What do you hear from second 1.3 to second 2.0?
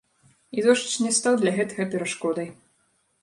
для гэтага